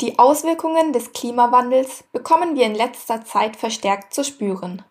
[0.00, 4.82] Die Auswirkungen des Klimawandels bekommen wir in letzter Zeit verstärkt zu spüren.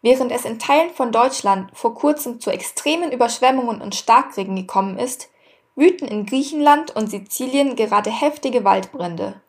[0.00, 5.30] Während es in Teilen von Deutschland vor kurzem zu extremen Überschwemmungen und Starkregen gekommen ist,
[5.76, 9.40] wüten in Griechenland und Sizilien gerade heftige Waldbrände.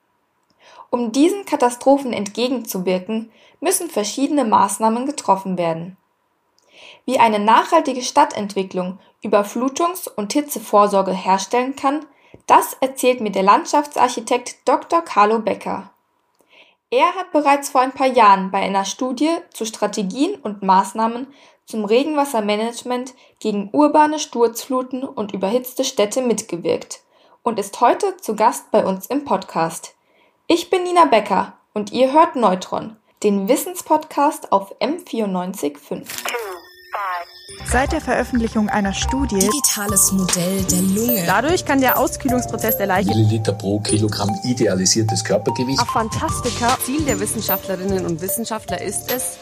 [0.91, 5.97] Um diesen Katastrophen entgegenzuwirken, müssen verschiedene Maßnahmen getroffen werden.
[7.05, 12.05] Wie eine nachhaltige Stadtentwicklung Überflutungs- und Hitzevorsorge herstellen kann,
[12.47, 15.01] das erzählt mir der Landschaftsarchitekt Dr.
[15.01, 15.91] Carlo Becker.
[16.89, 21.27] Er hat bereits vor ein paar Jahren bei einer Studie zu Strategien und Maßnahmen
[21.65, 27.01] zum Regenwassermanagement gegen urbane Sturzfluten und überhitzte Städte mitgewirkt
[27.41, 29.95] und ist heute zu Gast bei uns im Podcast.
[30.47, 36.42] Ich bin Nina Becker und ihr hört Neutron, den Wissenspodcast auf M945.
[37.65, 41.23] Seit der Veröffentlichung einer Studie Digitales Modell der Lunge.
[41.25, 45.79] Dadurch kann der Auskühlungsprozess der Leiche Milliliter pro Kilogramm idealisiertes Körpergewicht.
[45.79, 49.37] auf Fantastika Ziel der Wissenschaftlerinnen und Wissenschaftler ist es,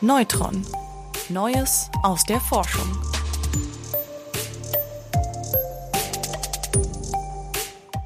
[0.00, 0.66] Neutron.
[1.28, 2.86] Neues aus der Forschung.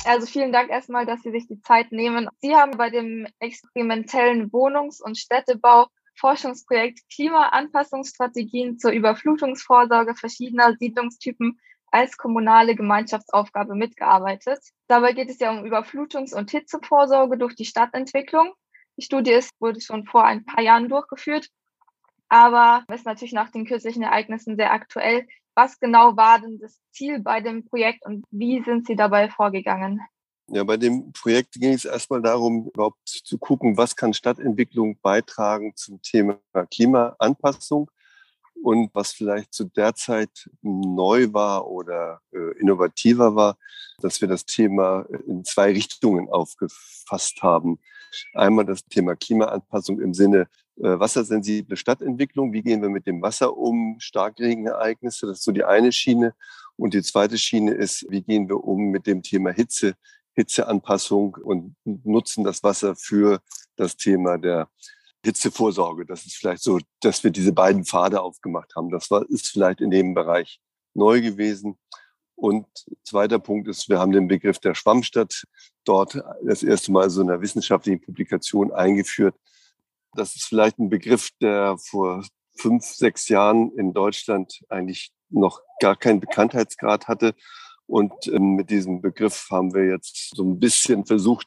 [0.05, 2.28] Also vielen Dank erstmal, dass Sie sich die Zeit nehmen.
[2.40, 11.58] Sie haben bei dem experimentellen Wohnungs- und Städtebau Forschungsprojekt Klimaanpassungsstrategien zur Überflutungsvorsorge verschiedener Siedlungstypen
[11.91, 14.60] als kommunale Gemeinschaftsaufgabe mitgearbeitet.
[14.88, 18.52] Dabei geht es ja um Überflutungs- und Hitzevorsorge durch die Stadtentwicklung.
[18.96, 21.48] Die Studie ist, wurde schon vor ein paar Jahren durchgeführt,
[22.28, 25.27] aber ist natürlich nach den kürzlichen Ereignissen sehr aktuell.
[25.55, 30.00] Was genau war denn das Ziel bei dem Projekt und wie sind Sie dabei vorgegangen?
[30.55, 35.72] Ja, bei dem Projekt ging es erstmal darum, überhaupt zu gucken, was kann Stadtentwicklung beitragen
[35.77, 36.39] zum Thema
[36.70, 37.91] Klimaanpassung
[38.62, 43.56] und was vielleicht zu der Zeit neu war oder äh, innovativer war,
[44.03, 47.78] dass wir das Thema in zwei Richtungen aufgefasst haben.
[48.34, 52.53] Einmal das Thema Klimaanpassung im Sinne äh, wassersensible Stadtentwicklung.
[52.53, 53.96] Wie gehen wir mit dem Wasser um?
[54.01, 56.35] Starkregenereignisse, das ist so die eine Schiene.
[56.77, 59.95] Und die zweite Schiene ist, wie gehen wir um mit dem Thema Hitze,
[60.34, 63.40] Hitzeanpassung und nutzen das Wasser für
[63.76, 64.68] das Thema der
[65.24, 66.04] Hitzevorsorge.
[66.06, 68.90] Das ist vielleicht so, dass wir diese beiden Pfade aufgemacht haben.
[68.90, 70.60] Das war, ist vielleicht in dem Bereich
[70.94, 71.78] neu gewesen.
[72.34, 72.66] Und
[73.04, 75.44] zweiter Punkt ist, wir haben den Begriff der Schwammstadt
[75.84, 79.36] dort das erste Mal so in einer wissenschaftlichen Publikation eingeführt.
[80.14, 82.24] Das ist vielleicht ein Begriff, der vor
[82.56, 87.34] fünf, sechs Jahren in Deutschland eigentlich noch gar keinen Bekanntheitsgrad hatte.
[87.86, 91.46] Und ähm, mit diesem Begriff haben wir jetzt so ein bisschen versucht,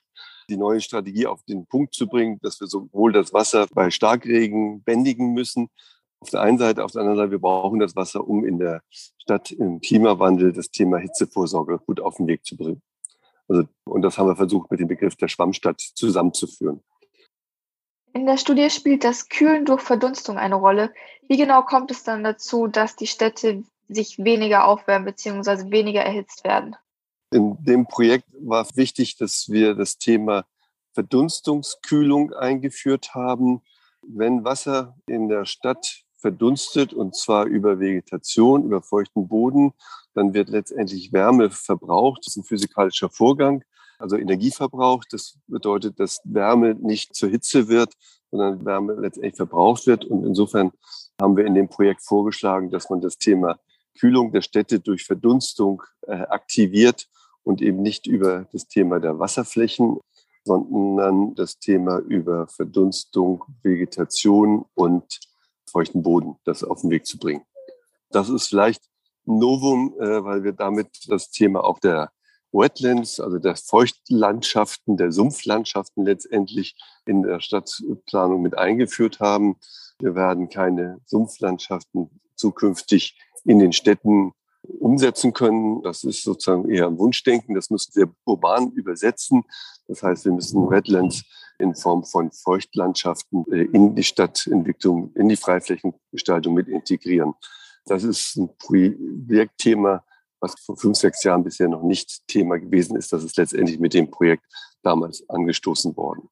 [0.50, 4.84] die neue Strategie auf den Punkt zu bringen, dass wir sowohl das Wasser bei Starkregen
[4.84, 5.69] bändigen müssen,
[6.19, 8.81] auf der einen Seite, auf der anderen Seite, wir brauchen das Wasser, um in der
[8.90, 12.81] Stadt im Klimawandel das Thema Hitzevorsorge gut auf den Weg zu bringen.
[13.47, 16.81] Also, und das haben wir versucht, mit dem Begriff der Schwammstadt zusammenzuführen.
[18.13, 20.94] In der Studie spielt das Kühlen durch Verdunstung eine Rolle.
[21.28, 25.72] Wie genau kommt es dann dazu, dass die Städte sich weniger aufwärmen bzw.
[25.72, 26.75] weniger erhitzt werden?
[27.31, 30.46] In dem Projekt war wichtig, dass wir das Thema
[30.94, 33.62] Verdunstungskühlung eingeführt haben.
[34.01, 39.73] Wenn Wasser in der Stadt verdunstet und zwar über Vegetation, über feuchten Boden,
[40.13, 42.22] dann wird letztendlich Wärme verbraucht.
[42.25, 43.63] Das ist ein physikalischer Vorgang,
[44.00, 45.03] also Energieverbrauch.
[45.09, 47.94] Das bedeutet, dass Wärme nicht zur Hitze wird,
[48.31, 50.06] sondern Wärme letztendlich verbraucht wird.
[50.06, 50.72] Und insofern
[51.22, 53.59] haben wir in dem Projekt vorgeschlagen, dass man das Thema
[54.00, 57.08] Kühlung der Städte durch Verdunstung äh, aktiviert
[57.44, 60.00] und eben nicht über das Thema der Wasserflächen,
[60.44, 65.20] sondern das Thema über Verdunstung, Vegetation und
[65.70, 67.44] feuchten Boden, das auf den Weg zu bringen.
[68.12, 68.84] Das ist vielleicht
[69.28, 72.12] ein Novum, äh, weil wir damit das Thema auch der
[72.52, 79.58] Wetlands, also der Feuchtlandschaften, der Sumpflandschaften letztendlich in der Stadtplanung mit eingeführt haben.
[80.00, 84.34] Wir werden keine Sumpflandschaften zukünftig in den Städten
[84.80, 85.82] umsetzen können.
[85.84, 87.56] Das ist sozusagen eher ein Wunschdenken.
[87.56, 89.44] Das müssen wir urban übersetzen.
[89.88, 91.24] Das heißt, wir müssen Wetlands
[91.59, 97.34] in Form von Feuchtlandschaften äh, in die Stadtentwicklung, in die Freiflächengestaltung mit integrieren.
[97.86, 100.03] Das ist ein Projektthema,
[100.40, 103.14] was vor fünf, sechs Jahren bisher noch nicht Thema gewesen ist.
[103.14, 104.44] Das ist letztendlich mit dem Projekt
[104.82, 106.30] damals angestoßen worden.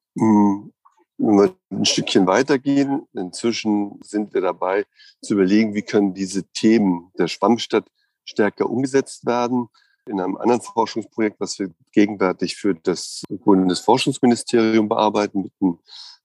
[1.16, 4.84] Wenn wir ein Stückchen weitergehen, inzwischen sind wir dabei
[5.22, 7.86] zu überlegen, wie können diese Themen der Schwammstadt
[8.24, 9.68] stärker umgesetzt werden.
[10.06, 15.78] In einem anderen Forschungsprojekt, was wir gegenwärtig für das Bundesforschungsministerium bearbeiten, mit einem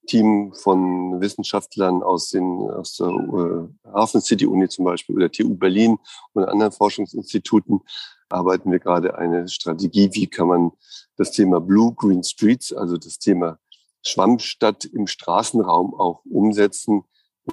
[0.08, 5.56] Team von Wissenschaftlern aus, den, aus der äh, Hafen City Uni zum Beispiel oder TU
[5.56, 5.98] Berlin
[6.34, 7.82] und anderen Forschungsinstituten,
[8.28, 10.72] arbeiten wir gerade eine Strategie, wie kann man
[11.16, 13.60] das Thema Blue Green Streets, also das Thema
[14.06, 17.04] Schwammstadt im Straßenraum auch umsetzen,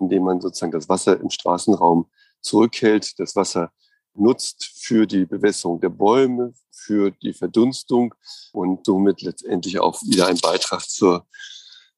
[0.01, 2.11] indem man sozusagen das Wasser im Straßenraum
[2.41, 3.73] zurückhält, das Wasser
[4.15, 8.15] nutzt für die Bewässerung der Bäume, für die Verdunstung
[8.53, 11.27] und somit letztendlich auch wieder ein Beitrag zur,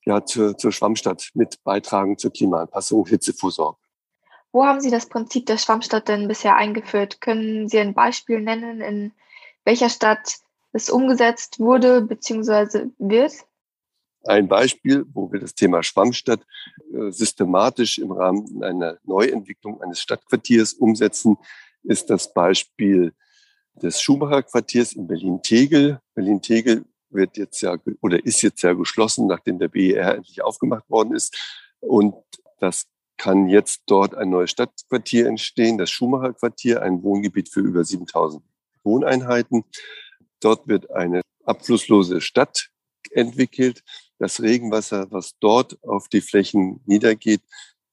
[0.04, 3.78] ja, zur, zur Schwammstadt mit beitragen zur Klimaanpassung Hitzevorsorge.
[4.50, 7.20] Wo haben Sie das Prinzip der Schwammstadt denn bisher eingeführt?
[7.20, 9.12] Können Sie ein Beispiel nennen, in
[9.64, 10.36] welcher Stadt
[10.72, 12.86] es umgesetzt wurde bzw.
[12.98, 13.32] wird?
[14.28, 16.44] Ein Beispiel, wo wir das Thema Schwammstadt
[16.92, 21.38] äh, systematisch im Rahmen einer Neuentwicklung eines Stadtquartiers umsetzen,
[21.82, 23.14] ist das Beispiel
[23.82, 26.00] des Schumacher Quartiers in Berlin-Tegel.
[26.14, 31.14] Berlin-Tegel wird jetzt ja oder ist jetzt ja geschlossen, nachdem der BER endlich aufgemacht worden
[31.14, 31.34] ist.
[31.81, 32.14] Und
[32.60, 32.84] das
[33.16, 38.42] kann jetzt dort ein neues Stadtquartier entstehen, das Schumacher Quartier, ein Wohngebiet für über 7000
[38.84, 39.64] Wohneinheiten.
[40.40, 42.69] Dort wird eine abflusslose Stadt
[43.10, 43.82] entwickelt.
[44.19, 47.43] Das Regenwasser, was dort auf die Flächen niedergeht,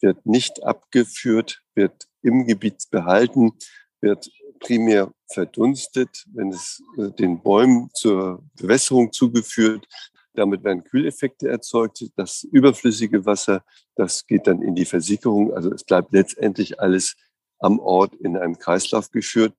[0.01, 3.54] wird nicht abgeführt, wird im Gebiet behalten,
[4.01, 4.30] wird
[4.60, 9.88] primär verdunstet, wenn es äh, den Bäumen zur Bewässerung zugeführt.
[10.33, 12.04] Damit werden Kühleffekte erzeugt.
[12.16, 13.63] Das überflüssige Wasser,
[13.95, 15.54] das geht dann in die Versickerung.
[15.54, 17.16] Also es bleibt letztendlich alles
[17.60, 19.54] am Ort in einem Kreislauf geführt.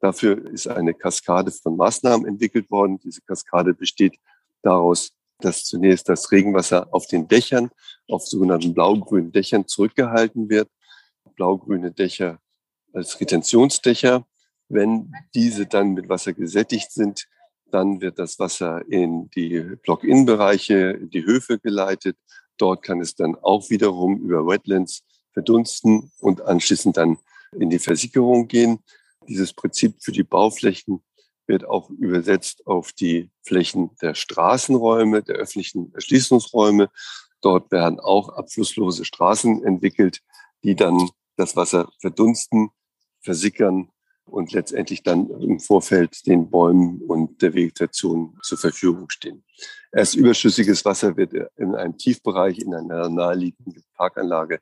[0.00, 2.98] Dafür ist eine Kaskade von Maßnahmen entwickelt worden.
[3.00, 4.14] Diese Kaskade besteht
[4.62, 5.12] daraus,
[5.44, 7.70] dass zunächst das Regenwasser auf den Dächern,
[8.08, 10.68] auf sogenannten blau-grünen Dächern zurückgehalten wird.
[11.36, 12.38] Blau-grüne Dächer
[12.92, 14.26] als Retentionsdächer.
[14.68, 17.26] Wenn diese dann mit Wasser gesättigt sind,
[17.70, 22.16] dann wird das Wasser in die Block-In-Bereiche, in die Höfe geleitet.
[22.56, 25.02] Dort kann es dann auch wiederum über Wetlands
[25.32, 27.18] verdunsten und anschließend dann
[27.56, 28.80] in die Versickerung gehen.
[29.28, 31.02] Dieses Prinzip für die Bauflächen
[31.50, 36.90] wird auch übersetzt auf die Flächen der Straßenräume, der öffentlichen Erschließungsräume.
[37.42, 40.20] Dort werden auch abflusslose Straßen entwickelt,
[40.62, 42.70] die dann das Wasser verdunsten,
[43.20, 43.90] versickern
[44.26, 49.42] und letztendlich dann im Vorfeld den Bäumen und der Vegetation zur Verfügung stehen.
[49.90, 54.60] Erst überschüssiges Wasser wird in einem Tiefbereich in einer naheliegenden Parkanlage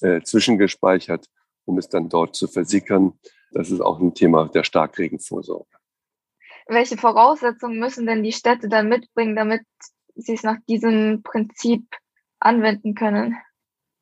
[0.00, 1.26] äh, zwischengespeichert,
[1.66, 3.12] um es dann dort zu versickern.
[3.50, 5.81] Das ist auch ein Thema der Starkregenvorsorge.
[6.66, 9.62] Welche Voraussetzungen müssen denn die Städte dann mitbringen, damit
[10.14, 11.84] sie es nach diesem Prinzip
[12.38, 13.36] anwenden können?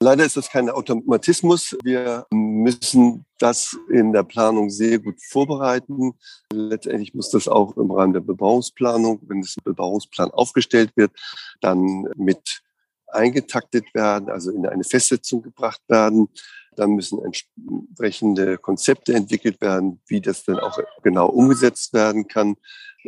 [0.02, 1.76] Leider ist das kein Automatismus.
[1.84, 6.14] Wir müssen das in der Planung sehr gut vorbereiten.
[6.50, 11.12] Letztendlich muss das auch im Rahmen der Bebauungsplanung, wenn es ein Bebauungsplan aufgestellt wird,
[11.60, 12.62] dann mit
[13.08, 16.28] eingetaktet werden, also in eine Festsetzung gebracht werden.
[16.76, 22.56] Dann müssen entsprechende Konzepte entwickelt werden, wie das dann auch genau umgesetzt werden kann.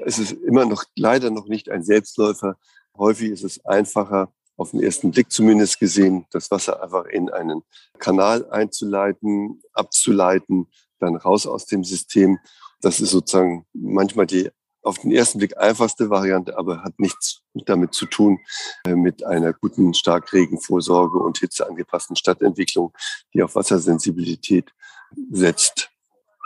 [0.04, 2.56] Es ist immer noch leider noch nicht ein Selbstläufer.
[2.96, 7.62] Häufig ist es einfacher, auf den ersten Blick zumindest gesehen, das Wasser einfach in einen
[7.98, 10.68] Kanal einzuleiten, abzuleiten,
[10.98, 12.38] dann raus aus dem System.
[12.80, 14.50] Das ist sozusagen manchmal die
[14.82, 18.38] auf den ersten Blick einfachste Variante, aber hat nichts damit zu tun
[18.84, 22.92] äh, mit einer guten Starkregenvorsorge und hitzeangepassten Stadtentwicklung,
[23.32, 24.72] die auf Wassersensibilität
[25.30, 25.90] setzt.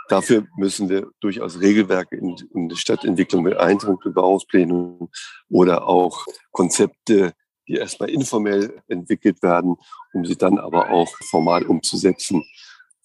[0.09, 5.09] Dafür müssen wir durchaus Regelwerke in, in die Stadtentwicklung mit Eintritt, Bebauungsplänen
[5.49, 7.33] oder auch Konzepte
[7.67, 9.75] die erstmal informell entwickelt werden,
[10.13, 12.45] um sie dann aber auch formal umzusetzen.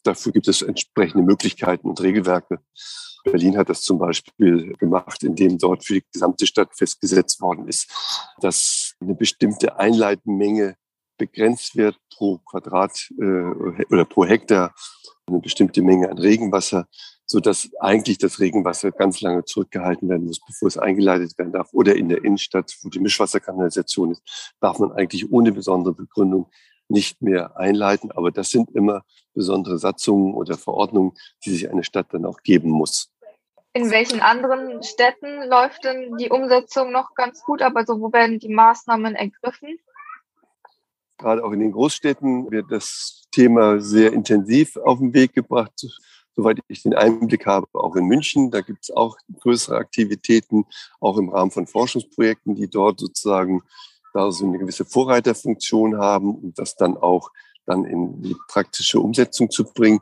[0.04, 2.60] Dafür gibt es entsprechende Möglichkeiten und Regelwerke.
[3.24, 7.90] Berlin hat das zum Beispiel gemacht, indem dort für die gesamte Stadt festgesetzt worden ist,
[8.40, 10.76] dass eine bestimmte Einleitmenge
[11.18, 14.74] begrenzt wird pro Quadrat äh, oder pro Hektar,
[15.26, 16.88] eine bestimmte Menge an Regenwasser
[17.32, 21.72] so dass eigentlich das Regenwasser ganz lange zurückgehalten werden muss, bevor es eingeleitet werden darf.
[21.72, 26.50] Oder in der Innenstadt, wo die Mischwasserkanalisation ist, darf man eigentlich ohne besondere Begründung
[26.88, 28.12] nicht mehr einleiten.
[28.12, 29.02] Aber das sind immer
[29.32, 31.12] besondere Satzungen oder Verordnungen,
[31.44, 33.11] die sich eine Stadt dann auch geben muss.
[33.74, 37.62] In welchen anderen Städten läuft denn die Umsetzung noch ganz gut?
[37.62, 39.78] Aber so, wo werden die Maßnahmen ergriffen?
[41.18, 45.86] Gerade auch in den Großstädten wird das Thema sehr intensiv auf den Weg gebracht
[46.34, 48.50] soweit ich den Einblick habe, auch in München.
[48.50, 50.64] Da gibt es auch größere Aktivitäten,
[51.00, 53.62] auch im Rahmen von Forschungsprojekten, die dort sozusagen
[54.14, 57.30] da so eine gewisse Vorreiterfunktion haben und das dann auch
[57.64, 60.00] dann in die praktische Umsetzung zu bringen.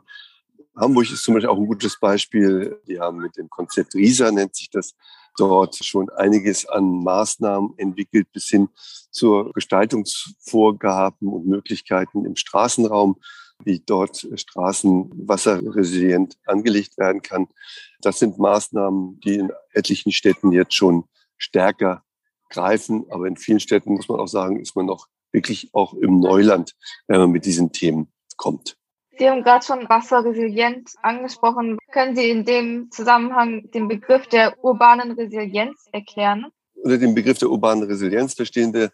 [0.75, 2.79] Hamburg ist zum Beispiel auch ein gutes Beispiel.
[2.87, 4.95] Die haben mit dem Konzept RISA, nennt sich das,
[5.37, 8.69] dort schon einiges an Maßnahmen entwickelt bis hin
[9.11, 13.17] zur Gestaltungsvorgaben und Möglichkeiten im Straßenraum
[13.63, 17.47] wie dort Straßen wasserresilient angelegt werden kann.
[18.01, 21.03] Das sind Maßnahmen, die in etlichen Städten jetzt schon
[21.37, 22.03] stärker
[22.49, 23.05] greifen.
[23.11, 26.75] Aber in vielen Städten muss man auch sagen, ist man noch wirklich auch im Neuland,
[27.07, 28.77] wenn man mit diesen Themen kommt.
[29.21, 31.77] Sie haben gerade schon Wasserresilienz angesprochen.
[31.91, 36.47] Können Sie in dem Zusammenhang den Begriff der urbanen Resilienz erklären?
[36.73, 38.89] Unter dem Begriff der urbanen Resilienz verstehen wir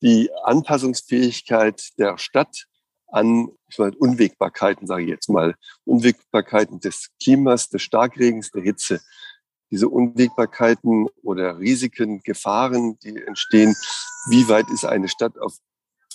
[0.00, 2.66] die Anpassungsfähigkeit der Stadt
[3.08, 9.00] an meine, Unwägbarkeiten, sage ich jetzt mal, Unwägbarkeiten des Klimas, des Starkregens, der Hitze.
[9.72, 13.74] Diese Unwägbarkeiten oder Risiken, Gefahren, die entstehen,
[14.28, 15.56] wie weit ist eine Stadt auf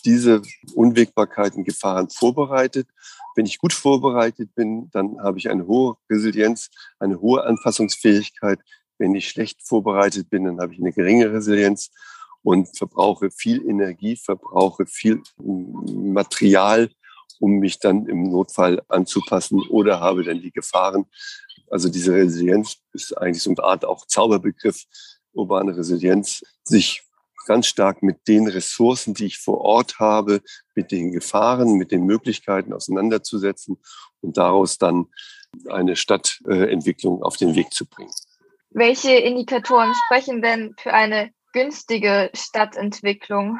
[0.01, 0.41] diese
[0.75, 2.87] Unwägbarkeiten, Gefahren vorbereitet?
[3.35, 8.59] Wenn ich gut vorbereitet bin, dann habe ich eine hohe Resilienz, eine hohe Anpassungsfähigkeit.
[8.97, 11.91] Wenn ich schlecht vorbereitet bin, dann habe ich eine geringe Resilienz
[12.43, 16.89] und verbrauche viel Energie, verbrauche viel Material,
[17.39, 21.05] um mich dann im Notfall anzupassen oder habe dann die Gefahren.
[21.69, 24.85] Also diese Resilienz ist eigentlich so eine Art auch Zauberbegriff,
[25.33, 27.03] urbane Resilienz, sich
[27.47, 30.41] ganz stark mit den Ressourcen, die ich vor Ort habe,
[30.75, 33.77] mit den Gefahren, mit den Möglichkeiten auseinanderzusetzen
[34.21, 35.07] und daraus dann
[35.69, 38.11] eine Stadtentwicklung auf den Weg zu bringen.
[38.69, 43.57] Welche Indikatoren sprechen denn für eine günstige Stadtentwicklung?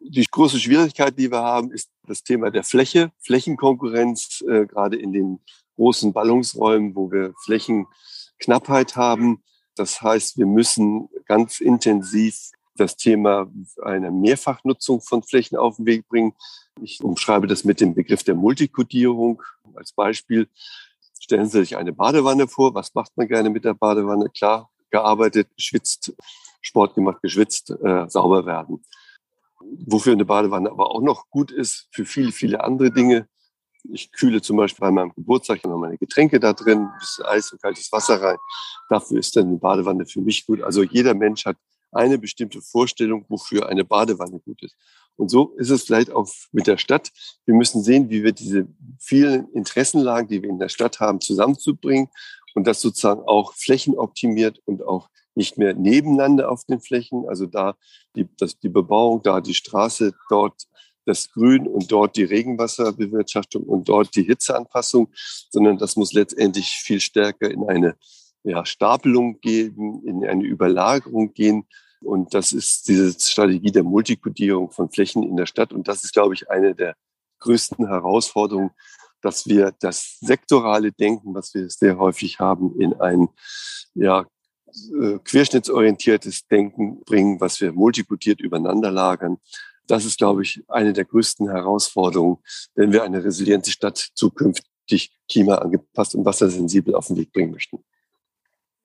[0.00, 5.12] Die große Schwierigkeit, die wir haben, ist das Thema der Fläche, Flächenkonkurrenz, äh, gerade in
[5.12, 5.40] den
[5.74, 9.42] großen Ballungsräumen, wo wir Flächenknappheit haben.
[9.74, 13.50] Das heißt, wir müssen ganz intensiv das Thema
[13.82, 16.34] einer Mehrfachnutzung von Flächen auf den Weg bringen.
[16.80, 19.42] Ich umschreibe das mit dem Begriff der Multikodierung.
[19.74, 20.48] Als Beispiel
[21.18, 22.74] stellen Sie sich eine Badewanne vor.
[22.74, 24.28] Was macht man gerne mit der Badewanne?
[24.30, 26.14] Klar, gearbeitet, geschwitzt,
[26.60, 28.84] Sport gemacht, geschwitzt, äh, sauber werden.
[29.86, 33.28] Wofür eine Badewanne aber auch noch gut ist, für viele, viele andere Dinge.
[33.92, 37.52] Ich kühle zum Beispiel bei meinem Geburtstag noch meine Getränke da drin, ein bisschen Eis
[37.52, 38.36] und kaltes Wasser rein.
[38.88, 40.62] Dafür ist dann eine Badewanne für mich gut.
[40.62, 41.56] Also jeder Mensch hat
[41.96, 44.76] eine bestimmte Vorstellung, wofür eine Badewanne gut ist.
[45.16, 47.10] Und so ist es vielleicht auch mit der Stadt.
[47.46, 52.08] Wir müssen sehen, wie wir diese vielen Interessenlagen, die wir in der Stadt haben, zusammenzubringen
[52.54, 57.76] und das sozusagen auch flächenoptimiert und auch nicht mehr nebeneinander auf den Flächen, also da
[58.14, 60.66] die, das, die Bebauung, da die Straße, dort
[61.04, 65.08] das Grün und dort die Regenwasserbewirtschaftung und dort die Hitzeanpassung,
[65.50, 67.96] sondern das muss letztendlich viel stärker in eine
[68.42, 71.66] ja, Stapelung geben, in eine Überlagerung gehen.
[72.00, 75.72] Und das ist diese Strategie der Multikodierung von Flächen in der Stadt.
[75.72, 76.94] Und das ist, glaube ich, eine der
[77.40, 78.70] größten Herausforderungen,
[79.22, 83.28] dass wir das sektorale Denken, was wir sehr häufig haben, in ein
[83.94, 84.26] ja,
[85.00, 89.38] äh, querschnittsorientiertes Denken bringen, was wir multikodiert übereinander lagern.
[89.86, 92.38] Das ist, glaube ich, eine der größten Herausforderungen,
[92.74, 97.84] wenn wir eine resiliente Stadt zukünftig klimaangepasst und wassersensibel auf den Weg bringen möchten.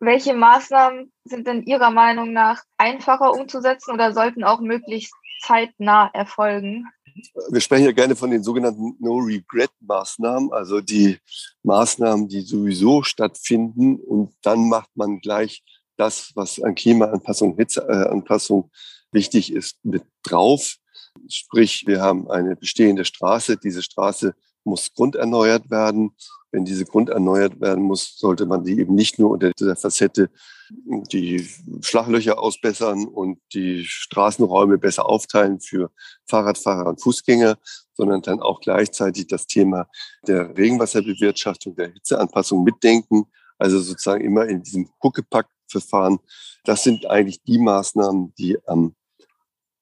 [0.04, 5.14] Welche Maßnahmen sind denn Ihrer Meinung nach einfacher umzusetzen oder sollten auch möglichst
[5.46, 6.88] zeitnah erfolgen?
[7.52, 11.20] Wir sprechen ja gerne von den sogenannten No-Regret-Maßnahmen, also die
[11.62, 15.64] Maßnahmen, die sowieso stattfinden und dann macht man gleich
[15.98, 18.72] das, was an Klimaanpassung, Hitzeanpassung
[19.12, 20.78] wichtig ist, mit drauf.
[21.28, 23.58] Sprich, wir haben eine bestehende Straße.
[23.58, 26.12] Diese Straße muss grunderneuert werden.
[26.52, 30.30] Wenn diese Grund erneuert werden muss, sollte man sie eben nicht nur unter dieser Facette
[30.70, 31.48] die
[31.82, 35.92] Schlaglöcher ausbessern und die Straßenräume besser aufteilen für
[36.28, 37.58] Fahrradfahrer und Fußgänger,
[37.94, 39.88] sondern dann auch gleichzeitig das Thema
[40.28, 43.26] der Regenwasserbewirtschaftung, der Hitzeanpassung mitdenken.
[43.58, 46.20] Also sozusagen immer in diesem Huckepack-Verfahren.
[46.64, 48.96] Das sind eigentlich die Maßnahmen, die am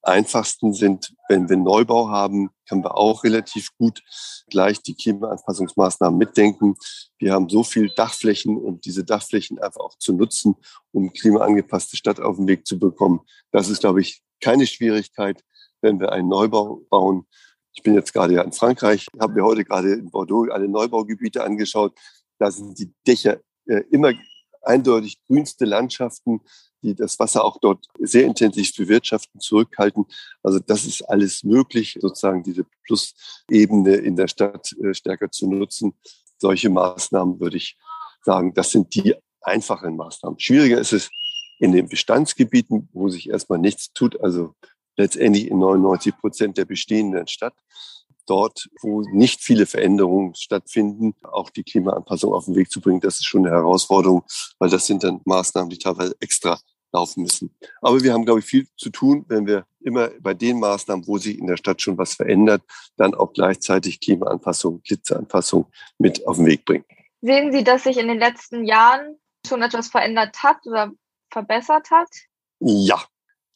[0.02, 4.02] einfachsten sind, wenn wir Neubau haben, können wir auch relativ gut
[4.50, 6.76] gleich die Klimaanpassungsmaßnahmen mitdenken.
[7.18, 10.56] Wir haben so viel Dachflächen und diese Dachflächen einfach auch zu nutzen,
[10.92, 13.22] um klimaangepasste Stadt auf den Weg zu bekommen.
[13.52, 15.44] Das ist, glaube ich, keine Schwierigkeit,
[15.82, 17.28] wenn wir einen Neubau bauen.
[17.74, 21.44] Ich bin jetzt gerade ja in Frankreich, habe mir heute gerade in Bordeaux alle Neubaugebiete
[21.44, 21.94] angeschaut.
[22.40, 24.14] Da sind die Dächer äh, immer
[24.62, 26.42] eindeutig grünste Landschaften
[26.82, 30.06] die das Wasser auch dort sehr intensiv bewirtschaften, zurückhalten.
[30.44, 35.94] Also das ist alles möglich, sozusagen diese Plus-Ebene in der Stadt äh, stärker zu nutzen.
[36.38, 37.78] Solche Maßnahmen würde ich
[38.24, 40.40] sagen, das sind die einfachen Maßnahmen.
[40.40, 41.10] Schwieriger ist es
[41.60, 44.56] in den Bestandsgebieten, wo sich erstmal nichts tut, also
[44.98, 47.56] letztendlich in 99 Prozent der bestehenden Stadt.
[48.30, 53.16] Dort, wo nicht viele Veränderungen stattfinden, auch die Klimaanpassung auf den Weg zu bringen, das
[53.16, 54.24] ist schon eine Herausforderung,
[54.60, 56.60] weil das sind dann Maßnahmen, die teilweise extra
[56.92, 57.56] laufen müssen.
[57.82, 61.18] Aber wir haben, glaube ich, viel zu tun, wenn wir immer bei den Maßnahmen, wo
[61.18, 62.62] sich in der Stadt schon was verändert,
[62.98, 65.66] dann auch gleichzeitig Klimaanpassung, Blitzeanpassung
[65.98, 66.86] mit auf den Weg bringen.
[67.22, 70.92] Sehen Sie, dass sich in den letzten Jahren schon etwas verändert hat oder
[71.32, 72.10] verbessert hat?
[72.60, 73.04] Ja.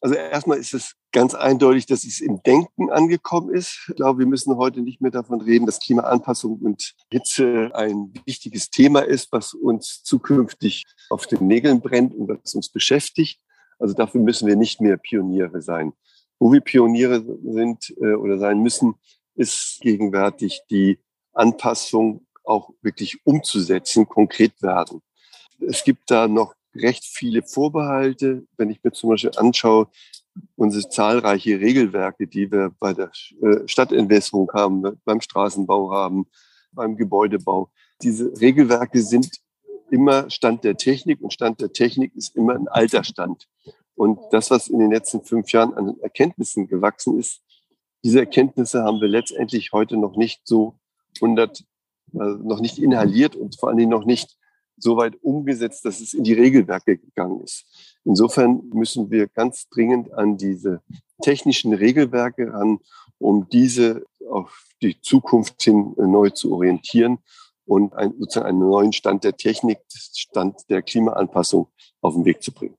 [0.03, 3.85] Also erstmal ist es ganz eindeutig, dass es im Denken angekommen ist.
[3.87, 8.69] Ich glaube, wir müssen heute nicht mehr davon reden, dass Klimaanpassung und Hitze ein wichtiges
[8.69, 13.39] Thema ist, was uns zukünftig auf den Nägeln brennt und was uns beschäftigt.
[13.79, 15.93] Also dafür müssen wir nicht mehr Pioniere sein.
[16.37, 18.95] Wo wir Pioniere sind äh, oder sein müssen,
[19.35, 20.99] ist gegenwärtig die
[21.31, 25.01] Anpassung auch wirklich umzusetzen, konkret werden.
[25.61, 28.45] Es gibt da noch recht viele Vorbehalte.
[28.57, 29.87] Wenn ich mir zum Beispiel anschaue,
[30.55, 33.11] unsere zahlreiche Regelwerke, die wir bei der
[33.41, 36.25] äh, Stadtentwässerung haben, beim Straßenbau haben,
[36.71, 37.69] beim Gebäudebau.
[38.01, 39.29] Diese Regelwerke sind
[39.91, 43.47] immer Stand der Technik und Stand der Technik ist immer ein alter Stand.
[43.95, 47.41] Und das, was in den letzten fünf Jahren an Erkenntnissen gewachsen ist,
[48.03, 50.79] diese Erkenntnisse haben wir letztendlich heute noch nicht so
[51.21, 51.63] 100,
[52.17, 54.35] also noch nicht inhaliert und vor allen Dingen noch nicht
[54.77, 57.65] so weit umgesetzt, dass es in die Regelwerke gegangen ist.
[58.05, 60.81] Insofern müssen wir ganz dringend an diese
[61.21, 62.79] technischen Regelwerke ran,
[63.17, 67.19] um diese auf die Zukunft hin neu zu orientieren
[67.65, 71.67] und ein, sozusagen einen neuen Stand der Technik, Stand der Klimaanpassung
[72.01, 72.77] auf den Weg zu bringen.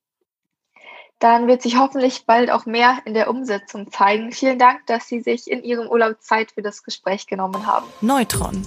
[1.21, 4.33] Dann wird sich hoffentlich bald auch mehr in der Umsetzung zeigen.
[4.33, 7.87] Vielen Dank, dass Sie sich in Ihrem Urlaub Zeit für das Gespräch genommen haben.
[8.03, 8.63] Neutron.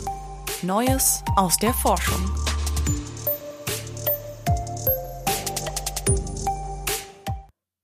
[0.64, 2.47] Neues aus der Forschung.